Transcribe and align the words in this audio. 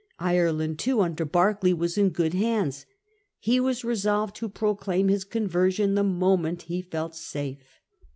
Ireland 0.17 0.79
too, 0.79 1.01
under 1.01 1.25
Berkeley, 1.25 1.73
was 1.75 1.95
in 1.95 2.09
good 2.09 2.33
hands. 2.33 2.87
He 3.37 3.59
was 3.59 3.83
re 3.85 3.95
solved 3.95 4.35
to 4.37 4.49
proclaim 4.49 5.09
his 5.09 5.23
conversion 5.23 5.93
the 5.93 6.03
moment 6.03 6.63
he 6.63 6.81
felt 6.81 7.13
safe. 7.15 7.79